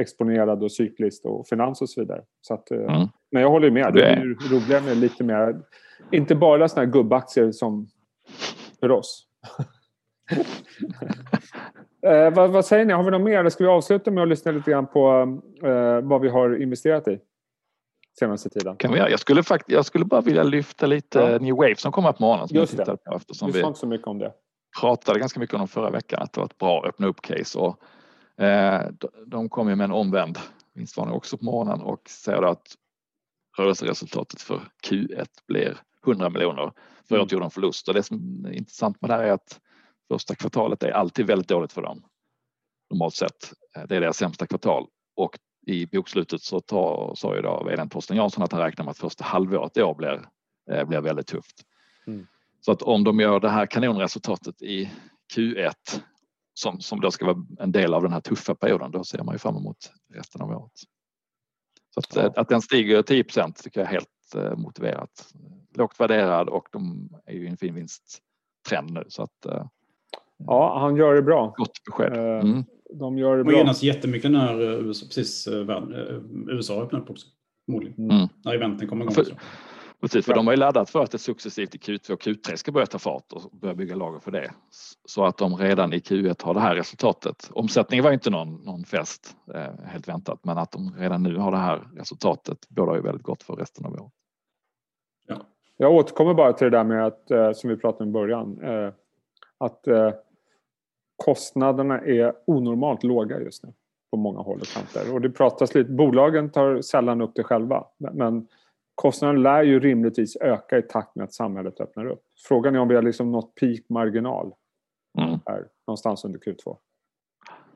[0.00, 2.22] exponerad och cykliskt och finans och så vidare.
[2.40, 3.08] Så att, eh, mm.
[3.30, 3.94] Men jag håller med.
[3.94, 5.60] Det är roligare med lite mer,
[6.12, 7.86] inte bara sådana här gubbaktier som
[8.80, 9.26] för oss.
[12.02, 12.92] Eh, vad, vad, säger ni?
[12.92, 13.38] Har vi något mer?
[13.38, 17.08] Eller ska vi avsluta med att lyssna lite grann på eh, vad vi har investerat
[17.08, 17.18] i
[18.18, 18.76] senaste tiden?
[18.76, 21.38] Kan vi Jag skulle, fakt jag skulle bara vilja lyfta lite ja.
[21.38, 22.48] New Wave som kommer på morgonen.
[22.48, 22.84] Som Just det.
[22.84, 24.32] På eftersom vi inte så mycket om det.
[24.80, 26.22] pratade ganska mycket om dem förra veckan.
[26.22, 27.58] Att det var ett bra öppna upp-case.
[27.58, 27.82] Och,
[28.44, 28.82] eh,
[29.26, 30.38] de kom ju med en omvänd
[30.74, 32.74] vinstvarning också på morgonen och säger att
[33.58, 36.72] rörelseresultatet för Q1 blir 100 miljoner.
[37.08, 37.36] Förra året mm.
[37.36, 39.60] gjorde de förlust och det som är intressant med det här är att
[40.08, 42.02] Första kvartalet är alltid väldigt dåligt för dem.
[42.90, 43.52] Normalt sett.
[43.88, 48.16] Det är deras sämsta kvartal och i bokslutet så tar, sa ju då vdn Torsten
[48.16, 50.28] Jansson att han räknar med att första halvåret i år blir,
[50.70, 51.62] eh, blir väldigt tufft.
[52.06, 52.26] Mm.
[52.60, 54.92] Så att om de gör det här kanonresultatet i
[55.34, 55.72] Q1
[56.54, 59.34] som, som då ska vara en del av den här tuffa perioden, då ser man
[59.34, 60.72] ju fram emot resten av året.
[61.94, 62.40] Så att, ja.
[62.40, 65.32] att den stiger 10% tycker jag är helt eh, motiverat.
[65.74, 69.66] Lågt värderad och de är ju i en fin vinsttrend nu så att eh,
[70.38, 71.54] Ja, han gör det bra.
[71.56, 72.12] Gott besked.
[72.12, 72.64] Eh, mm.
[72.94, 73.52] De gör det bra.
[73.52, 75.82] De genas jättemycket när USA, precis, eh,
[76.48, 77.26] USA öppnar upp också.
[77.64, 78.10] Förmodligen.
[78.10, 78.28] Mm.
[78.44, 79.14] När eventen kommer igång.
[79.14, 79.24] För,
[80.00, 80.36] precis, för ja.
[80.36, 82.98] de har ju laddat för att det successivt i Q2 och Q3 ska börja ta
[82.98, 84.50] fart och börja bygga lager för det.
[85.04, 87.50] Så att de redan i Q1 har det här resultatet.
[87.52, 91.52] Omsättningen var inte någon, någon fest, eh, helt väntat, men att de redan nu har
[91.52, 94.12] det här resultatet bådar ju väldigt gott för resten av året.
[95.28, 95.36] Ja.
[95.76, 98.58] Jag återkommer bara till det där med att, som vi pratade om i början,
[99.58, 99.88] att
[101.16, 103.72] kostnaderna är onormalt låga just nu
[104.10, 105.14] på många håll och kanter.
[105.14, 107.84] Och det pratas lite, bolagen tar sällan upp det själva.
[107.98, 108.48] Men
[108.94, 112.22] kostnaderna lär ju rimligtvis öka i takt med att samhället öppnar upp.
[112.48, 114.52] Frågan är om vi har liksom nått peak-marginal
[115.18, 115.38] mm.
[115.46, 116.76] här någonstans under Q2.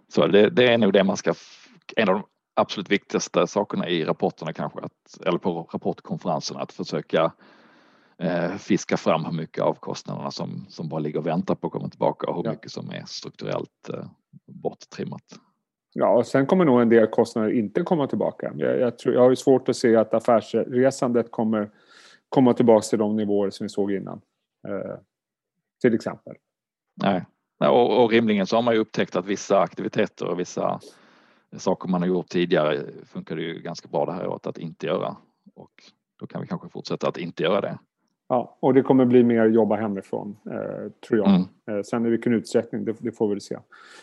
[0.08, 1.34] Så det, det, är nog det man ska...
[1.96, 2.24] En av de
[2.54, 7.32] absolut viktigaste sakerna i rapporterna kanske, att, eller på rapportkonferensen, att försöka
[8.20, 11.72] eh, fiska fram hur mycket av kostnaderna som, som bara ligger och väntar på att
[11.72, 12.50] komma tillbaka och hur ja.
[12.50, 14.04] mycket som är strukturellt eh,
[14.46, 15.22] borttrimmat.
[15.92, 18.52] Ja, och sen kommer nog en del kostnader inte komma tillbaka.
[18.56, 21.70] Jag, jag, tror, jag har ju svårt att se att affärsresandet kommer
[22.28, 24.20] komma tillbaka till de nivåer som vi såg innan.
[24.68, 24.98] Eh,
[25.80, 26.34] till exempel.
[27.02, 27.24] Nej,
[27.58, 30.80] och, och rimligen så har man ju upptäckt att vissa aktiviteter och vissa
[31.56, 34.86] saker man har gjort tidigare funkar det ju ganska bra det här året att inte
[34.86, 35.16] göra.
[35.54, 35.70] Och
[36.20, 37.78] då kan vi kanske fortsätta att inte göra det.
[38.30, 41.28] Ja, och det kommer bli mer jobba hemifrån, eh, tror jag.
[41.28, 41.42] Mm.
[41.70, 43.56] Eh, sen i vilken utsträckning, det, det, får vi väl se.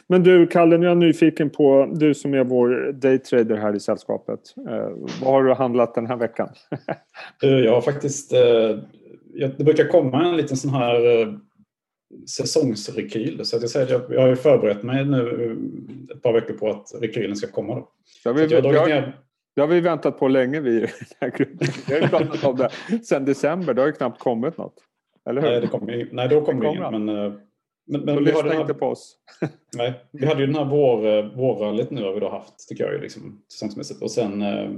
[0.07, 3.79] Men du, Kalle, nu är jag nyfiken på, du som är vår daytrader här i
[3.79, 4.39] sällskapet.
[4.69, 4.89] Eh,
[5.21, 6.49] vad har du handlat den här veckan?
[7.41, 8.77] jag har faktiskt, eh,
[9.57, 11.27] det brukar komma en liten sån här eh,
[12.37, 13.45] säsongsrekyl.
[13.45, 16.53] Så att jag, säger, jag, jag har ju förberett mig nu eh, ett par veckor
[16.53, 17.75] på att rekylen ska komma.
[17.75, 17.89] Då.
[18.23, 19.15] Så vi, så jag har dragit ner
[19.57, 20.89] det har vi väntat på länge vi i den
[21.19, 21.67] här gruppen.
[21.87, 23.73] Vi har ju pratat om det sedan december.
[23.73, 24.73] Det har ju knappt kommit något.
[25.29, 25.49] Eller hur?
[25.49, 26.91] Nej, det kom, nej då kom det inget.
[26.91, 27.33] Men, eh,
[27.87, 29.15] men, men vi lyssna inte på oss.
[29.77, 32.91] nej, vi hade ju den här vår, eh, vårrallyt nu har vi då haft, tycker
[32.91, 34.01] jag, liksom, säsongsmässigt.
[34.01, 34.71] Och sen eh,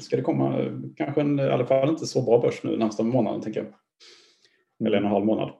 [0.00, 0.64] ska det komma
[0.96, 3.68] kanske en, i alla fall inte så bra börs nu närmsta månaden, tänker jag.
[4.86, 5.50] Eller en och en halv månad.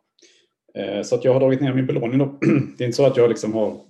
[1.04, 2.24] Så att jag har dragit ner min belåning då.
[2.78, 3.80] Det är inte så att jag liksom har,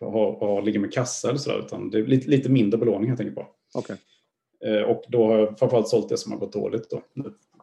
[0.00, 3.18] har, har ligger med kassa eller sådär, utan det är lite, lite mindre belåning jag
[3.18, 3.46] tänker på.
[3.74, 3.96] Okay.
[4.64, 6.90] Eh, och då har jag framförallt sålt det som har gått dåligt.
[6.90, 7.02] Då.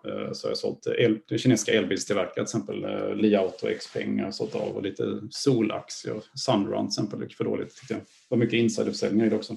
[0.09, 4.31] Eh, så jag har sålt el, kinesiska elbilstillverkare, till exempel eh, Li Auto, Xpeng har
[4.31, 6.23] sålt av och lite Solaktier.
[6.35, 8.01] Sunrun till exempel gick för dåligt tyckte jag.
[8.01, 9.55] Det var mycket insiderförsäljningar i det också.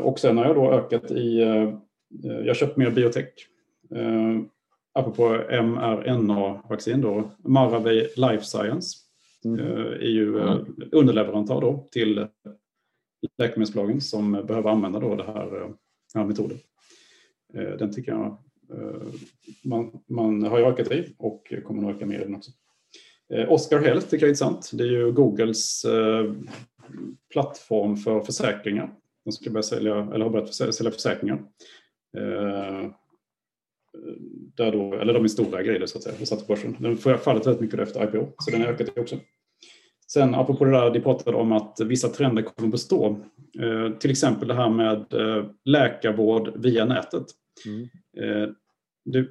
[0.00, 1.38] Och sen har jag då ökat i,
[2.22, 3.28] jag har köpt mer biotech.
[4.92, 8.96] Apropå mRNA-vaccin då, Maravej Life Science
[9.44, 9.60] mm.
[9.92, 10.66] är ju mm.
[10.92, 12.26] underleverantör då till
[13.38, 15.68] läkemedelsbolagen som behöver använda då det här, eh,
[16.12, 16.58] den här metoden.
[17.54, 18.26] Eh, den tycker jag
[18.72, 19.02] eh,
[19.64, 22.50] man, man har ökat i och kommer nog öka mer i den också.
[23.48, 24.70] Oscar Health tycker jag är intressant.
[24.72, 25.86] Det är ju Googles
[27.32, 28.94] plattform för försäkringar.
[29.24, 31.44] De ska börja sälja, eller har börjat sälja försäkringar.
[34.56, 36.76] Där då, eller de är stora grejer så att säga, och satt på börsen.
[36.78, 39.16] Den har fallit väldigt mycket efter IPO, så den har ökat i också.
[40.06, 43.20] Sen apropå det där, de pratade om att vissa trender kommer bestå.
[43.60, 47.26] Eh, till exempel det här med eh, läkarvård via nätet.
[47.66, 47.82] Mm.
[48.16, 48.48] Eh,
[49.04, 49.26] det,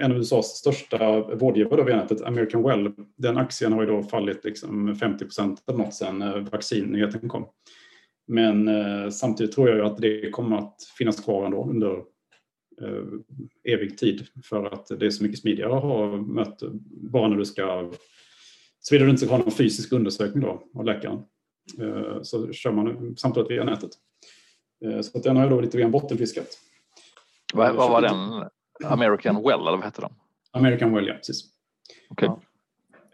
[0.00, 4.44] en av USAs största vårdgivare vid nätet, American Well, den aktien har ju då fallit
[4.44, 7.46] liksom 50 procent eller något sedan vaccinnyheten kom.
[8.26, 11.92] Men eh, samtidigt tror jag att det kommer att finnas kvar ändå under
[12.82, 13.04] eh,
[13.72, 16.70] evig tid för att det är så mycket smidigare att ha möte
[17.12, 17.90] bara när du ska
[18.82, 21.18] Såvida du inte ska ha någon fysisk undersökning då av läkaren
[21.78, 23.90] eh, så kör man samtalet via nätet.
[24.84, 26.58] Eh, så att den har jag då lite grann bottenfiskat.
[27.54, 28.48] Vad, vad var den?
[28.92, 30.10] American Well eller vad hette den?
[30.52, 31.44] American Well, ja precis.
[32.10, 32.28] Okay.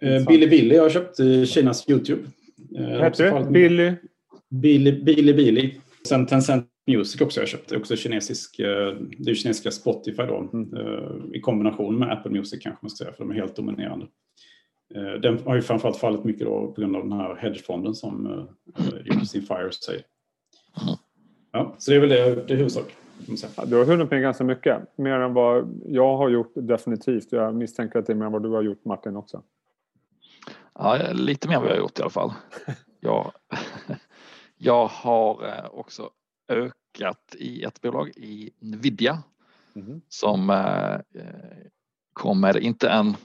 [0.01, 0.25] Ja.
[0.29, 1.17] Billy Billy har jag köpt
[1.49, 2.23] Kinas Youtube.
[2.71, 3.51] Vad hette det?
[3.51, 3.93] Billy?
[4.49, 5.33] Billy Billy.
[5.33, 5.75] Billy.
[6.09, 7.69] Sen Tencent Music också har jag köpt.
[7.69, 10.51] Det är också kinesisk, det är kinesiska Spotify då.
[10.53, 11.35] Mm.
[11.35, 14.07] I kombination med Apple Music kanske man ska säga, för de är helt dominerande.
[14.95, 18.27] Eh, den har ju framförallt fallit mycket då på grund av den här hedgefonden som
[18.27, 20.03] uh, sin Fire säger.
[21.53, 22.97] Ja, så det är väl det, det är huvudsak.
[23.57, 24.99] Ja, du har hunnit med ganska mycket.
[24.99, 27.33] Mer än vad jag har gjort definitivt.
[27.33, 29.43] Jag misstänker att det är mer än vad du har gjort Martin också.
[30.75, 32.33] Ja, lite mer än vad jag har gjort i alla fall.
[33.01, 33.33] Jag,
[34.57, 36.11] jag har eh, också
[36.49, 39.23] ökat i ett bolag i Nvidia
[39.75, 40.01] mm.
[40.09, 40.53] som
[42.13, 43.17] kom med, inte en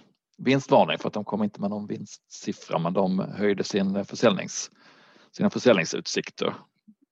[0.43, 4.71] vinstvarning för att de kom inte med någon vinstsiffra men de höjde sin försäljnings,
[5.31, 6.53] sina försäljningsutsikter.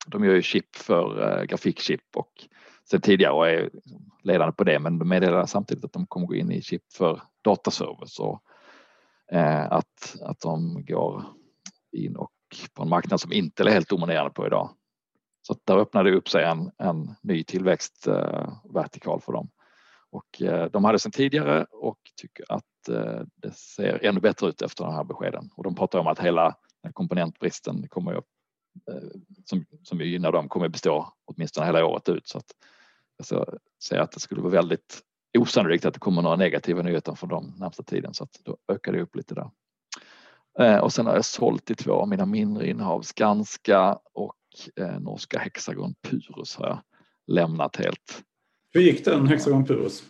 [0.07, 2.31] De gör ju chip för äh, grafikchip och
[2.89, 6.27] sen tidigare och är liksom ledande på det men de meddelar samtidigt att de kommer
[6.27, 8.43] gå in i chip för dataservice och
[9.31, 11.25] äh, att, att de går
[11.91, 12.31] in och
[12.73, 14.69] på en marknad som Intel är helt dominerande på idag.
[15.41, 19.49] Så där öppnade det upp sig en, en ny tillväxtvertikal äh, för dem.
[20.09, 20.41] Och
[20.71, 24.93] de hade sedan tidigare och tycker att Eh, det ser ännu bättre ut efter de
[24.93, 25.49] här beskeden.
[25.55, 26.55] Och de pratar om att hela
[26.93, 28.25] komponentbristen kommer att,
[28.91, 29.09] eh,
[29.45, 32.27] som, som gynnar dem kommer att bestå åtminstone hela året ut.
[32.27, 32.55] Så att
[33.29, 35.01] jag säger att det skulle vara väldigt
[35.37, 38.91] osannolikt att det kommer några negativa nyheter från dem närmsta tiden så att då ökar
[38.91, 39.49] det upp lite där.
[40.59, 44.35] Eh, och sen har jag sålt i två av mina mindre innehav, Skanska och
[44.99, 46.79] norska Hexagon Purus har jag
[47.27, 48.23] lämnat helt.
[48.73, 50.03] Hur gick den Hexagon Purus?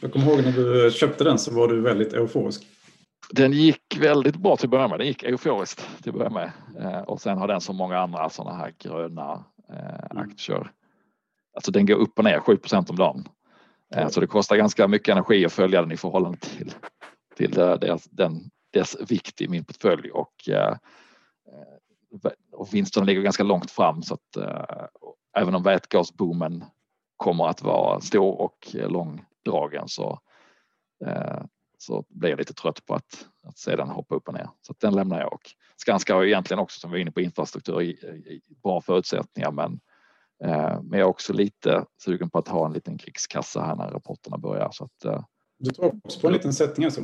[0.00, 2.66] Jag kommer ihåg när du köpte den så var du väldigt euforisk.
[3.30, 4.98] Den gick väldigt bra till att börja med.
[4.98, 6.50] Den gick euforiskt till att börja med.
[6.78, 10.30] Eh, och sen har den som många andra sådana här gröna eh, mm.
[10.30, 10.70] aktier.
[11.54, 13.28] Alltså den går upp och ner 7% om dagen.
[13.94, 14.10] Mm.
[14.10, 16.74] Så det kostar ganska mycket energi att följa den i förhållande till,
[17.36, 20.32] till dess, den, dess vikt i min portfölj och,
[22.52, 24.44] och vinsterna ligger ganska långt fram så att
[25.36, 26.64] även om vätgasboomen
[27.16, 28.76] kommer att vara stor och
[29.46, 30.20] långdragen så,
[31.06, 31.42] eh,
[31.78, 34.48] så blir jag lite trött på att, att se den hoppa upp och ner.
[34.60, 35.32] Så den lämnar jag.
[35.32, 38.80] Och Skanska har ju egentligen också, som vi är inne på, infrastruktur i, i bra
[38.80, 39.80] förutsättningar men,
[40.44, 43.90] eh, men jag är också lite sugen på att ha en liten krigskassa här när
[43.90, 44.70] rapporterna börjar.
[44.72, 45.24] Så att, eh,
[45.58, 47.00] du tror också på en liten sättning alltså?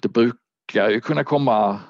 [0.00, 1.80] Det brukar ju kunna komma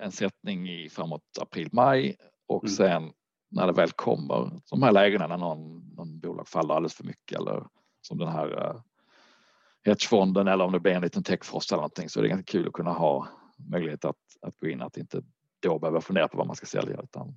[0.00, 2.16] en sättning i framåt april-maj
[2.48, 2.74] och mm.
[2.74, 3.12] sen
[3.50, 7.38] när det väl kommer de här lägena när någon, någon bolag faller alldeles för mycket
[7.38, 7.66] eller
[8.00, 8.80] som den här eh,
[9.84, 12.66] hedgefonden eller om det blir en liten techfrost eller någonting så är det ganska kul
[12.66, 13.28] att kunna ha
[13.70, 15.22] möjlighet att, att gå in att inte
[15.60, 17.36] då behöva fundera på vad man ska sälja utan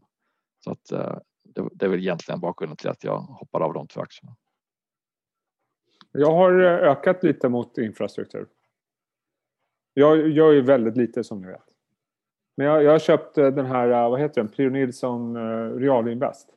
[0.64, 3.88] så att eh, det, det är väl egentligen bakgrunden till att jag hoppade av de
[3.88, 4.36] två aktierna.
[6.12, 8.48] Jag har eh, ökat lite mot infrastruktur.
[9.94, 11.73] Jag gör ju väldigt lite som ni vet.
[12.58, 15.80] Men jag, jag har köpt eh, den här, eh, vad heter den, Prio Nilsson uh,
[15.80, 16.50] Realinvest.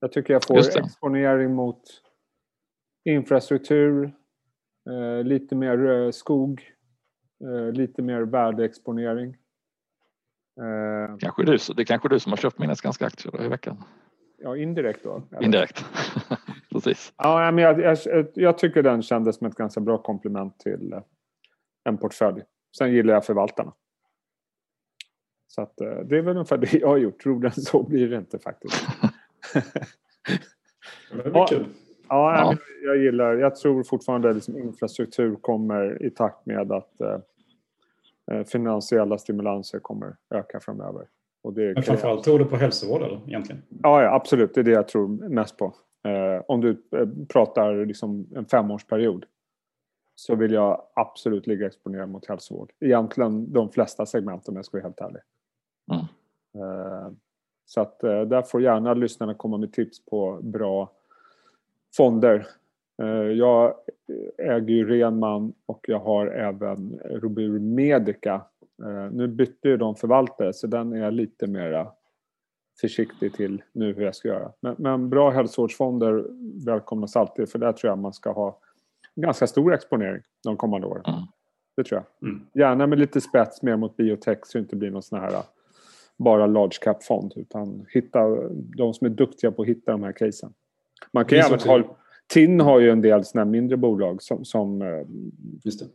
[0.00, 1.82] Jag tycker jag får exponering mot
[3.04, 4.12] infrastruktur,
[5.24, 6.62] lite mer skog,
[7.72, 9.36] lite mer värdeexponering.
[11.20, 13.84] Kanske du, det är kanske du som har köpt mina Skanska aktier i veckan?
[14.38, 15.22] Ja, indirekt då.
[15.30, 15.44] Eller?
[15.44, 15.84] Indirekt,
[16.72, 17.12] precis.
[17.16, 21.00] Ja, men jag, jag, jag, tycker den kändes som ett ganska bra komplement till
[21.84, 22.42] en portfölj.
[22.78, 23.72] Sen gillar jag förvaltarna.
[25.58, 27.26] Så att, eh, det är väl ungefär det jag har gjort.
[27.26, 28.86] Roligare än så blir det inte faktiskt.
[31.24, 31.66] det var kul.
[32.08, 32.56] Ja, ja.
[32.84, 37.18] Jag, gillar, jag tror fortfarande att liksom infrastruktur kommer i takt med att eh,
[38.32, 41.06] eh, finansiella stimulanser kommer öka framöver.
[41.42, 43.62] Och det Men framförallt tror du på hälsovård eller, egentligen?
[43.82, 44.54] Ja, ja, absolut.
[44.54, 45.74] Det är det jag tror mest på.
[46.04, 49.24] Eh, om du eh, pratar liksom en femårsperiod
[50.14, 52.72] så vill jag absolut ligga exponerad mot hälsovård.
[52.80, 55.22] Egentligen de flesta segment om jag ska vara helt ärlig.
[56.58, 57.12] Eh,
[57.66, 60.90] så att eh, där får gärna lyssnarna komma med tips på bra
[61.96, 62.46] fonder.
[63.02, 63.74] Eh, jag
[64.38, 68.42] äger ju Renman och jag har även Robur Medica.
[69.10, 71.88] Nu bytte ju de förvaltare så den är lite mera
[72.80, 74.52] försiktig till nu hur jag ska göra.
[74.60, 76.24] Men, men bra hälsovårdsfonder
[76.66, 78.58] välkomnas alltid för där tror jag man ska ha
[79.16, 81.04] ganska stor exponering de kommande åren.
[81.06, 81.20] Mm.
[81.76, 82.28] Det tror jag.
[82.28, 82.46] Mm.
[82.52, 85.42] Gärna med lite spets mer mot biotech så det inte blir någon sån här
[86.18, 88.20] bara large cap-fond utan hitta
[88.76, 90.52] de som är duktiga på att hitta de här casen.
[91.12, 91.96] Man kan även ha,
[92.32, 95.06] TIN har ju en del såna mindre bolag som, som eh,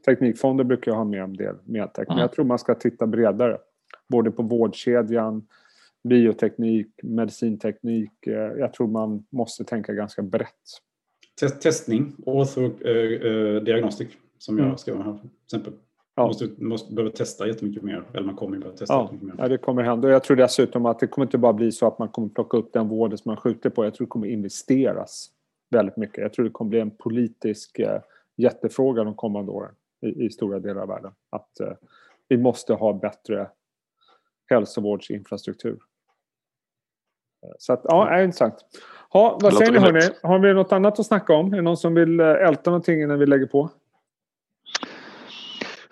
[0.05, 2.05] teknikfonder brukar ha med en del medtech.
[2.07, 3.57] Men jag tror man ska titta bredare.
[4.09, 5.47] Både på vårdkedjan,
[6.03, 8.27] bioteknik, medicinteknik.
[8.27, 10.49] Eh, jag tror man måste tänka ganska brett.
[11.61, 14.77] Testning, ortho, eh, eh, diagnostik som jag mm.
[14.77, 15.73] skrev här till exempel.
[16.15, 16.27] Ja.
[16.27, 18.03] Måste, måste behöva testa jättemycket mer.
[18.13, 19.13] Eller man kommer behöva testa ja.
[19.21, 19.35] mer.
[19.37, 20.07] Ja, det kommer hända.
[20.07, 22.57] Och jag tror dessutom att det kommer inte bara bli så att man kommer plocka
[22.57, 23.85] upp den vården som man skjuter på.
[23.85, 25.29] Jag tror det kommer investeras
[25.69, 26.17] väldigt mycket.
[26.17, 28.01] Jag tror det kommer bli en politisk eh,
[28.35, 31.11] jättefråga de kommande åren i, i stora delar av världen.
[31.29, 31.73] Att eh,
[32.27, 33.47] vi måste ha bättre
[34.49, 35.79] hälsovårdsinfrastruktur.
[37.45, 38.55] Eh, så att, ja, är intressant.
[39.09, 40.01] Ha, vad säger ni hörni?
[40.23, 41.53] Har vi något annat att snacka om?
[41.53, 43.69] Är det någon som vill eh, älta någonting innan vi lägger på?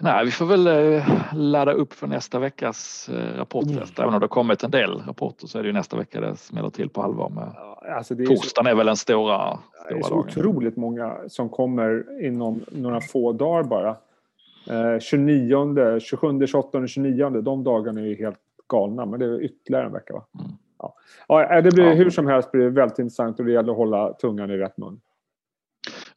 [0.03, 3.99] Nej, vi får väl eh, ladda upp för nästa veckas eh, rapportfest.
[3.99, 4.03] Mm.
[4.03, 6.35] Även om det har kommit en del rapporter så är det ju nästa vecka det
[6.35, 7.29] smäller till på allvar.
[7.29, 7.53] Med
[7.95, 10.19] alltså är Torsdagen så, är väl den stora, stora Det är så dagen.
[10.19, 13.89] otroligt många som kommer inom några få dagar bara.
[14.69, 19.05] Eh, 29, 27, 28, 29, de dagarna är ju helt galna.
[19.05, 20.25] Men det är ytterligare en vecka va?
[20.39, 20.51] Mm.
[20.79, 20.95] Ja.
[21.27, 21.61] ja.
[21.61, 21.93] det blir ja.
[21.93, 24.77] hur som helst blir det väldigt intressant och det gäller att hålla tungan i rätt
[24.77, 25.01] mun.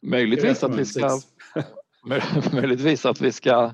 [0.01, 1.09] Möjligtvis att vi ska
[2.53, 3.73] möjligtvis att vi ska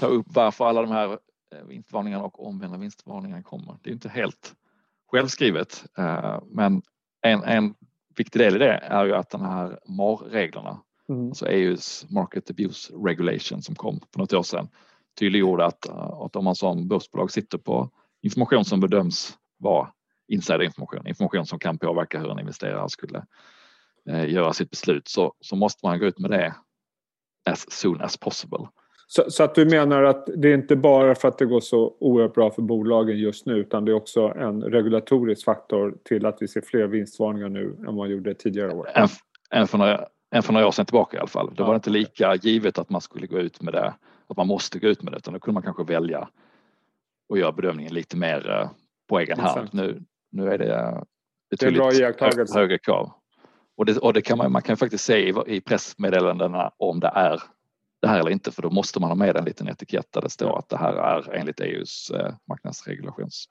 [0.00, 1.18] ta upp varför alla de här
[1.54, 3.78] eh, vinstvarningarna och omvända vinstvarningarna kommer.
[3.82, 4.54] Det är inte helt
[5.10, 6.82] självskrivet, eh, men
[7.22, 7.74] en, en
[8.16, 11.26] viktig del i det är ju att de här MAR-reglerna, mm.
[11.28, 14.68] alltså EUs Market Abuse Regulation som kom för något år sedan,
[15.18, 17.90] tydliggjorde att, eh, att om man som börsbolag sitter på
[18.22, 19.92] information som bedöms vara
[20.28, 23.24] insiderinformation, information som kan påverka hur en investerare skulle
[24.06, 26.54] göra sitt beslut så, så måste man gå ut med det
[27.48, 28.68] as soon as possible.
[29.10, 31.96] Så, så, att du menar att det är inte bara för att det går så
[32.00, 36.36] oerhört bra för bolagen just nu utan det är också en regulatorisk faktor till att
[36.40, 38.88] vi ser fler vinstvarningar nu än vad man gjorde tidigare år?
[38.94, 39.08] Än,
[39.50, 41.46] än, för några, än för några år sedan tillbaka i alla fall.
[41.46, 41.66] Det ja.
[41.66, 43.94] var inte lika givet att man skulle gå ut med det,
[44.26, 46.28] att man måste gå ut med det utan då kunde man kanske välja
[47.28, 48.70] och göra bedömningen lite mer eh,
[49.08, 49.68] på egen hand.
[49.72, 51.04] Nu, nu är det
[51.50, 53.12] betydligt högre krav.
[53.78, 57.12] Och det, och det kan man, man kan faktiskt se i, i pressmeddelandena om det
[57.14, 57.42] är
[58.00, 60.30] det här eller inte för då måste man ha med en liten etikett där det
[60.30, 63.48] står att det här är enligt EUs eh, marknadsregulations.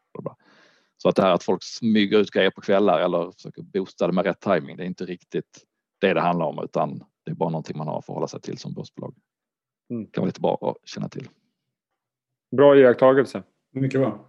[0.98, 4.14] Så att det här att folk smyger ut grejer på kvällar eller försöker boosta det
[4.14, 5.64] med rätt timing det är inte riktigt
[6.02, 8.58] det det handlar om utan det är bara någonting man har att förhålla sig till
[8.58, 9.16] som börsbolag.
[9.90, 10.06] Mm.
[10.06, 11.30] Det kan vara lite bra att känna till.
[12.58, 13.44] Bra iakttagelse.
[13.72, 14.28] Mycket bra.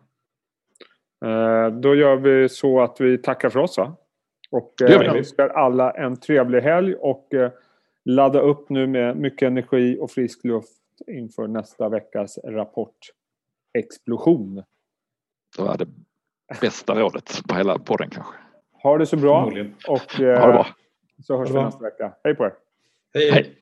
[1.25, 3.97] Eh, då gör vi så att vi tackar för oss va?
[4.51, 7.51] Och eh, önskar alla en trevlig helg och eh,
[8.05, 14.63] ladda upp nu med mycket energi och frisk luft inför nästa veckas rapportexplosion.
[15.57, 15.89] Det var det
[16.61, 18.35] bästa rådet på hela podden kanske.
[18.83, 19.53] Ha det så bra
[19.89, 20.67] och eh, ha det bra.
[21.23, 22.13] så hörs vi nästa vecka.
[22.25, 22.53] Hej på er!
[23.15, 23.31] Hej!
[23.31, 23.55] Hej.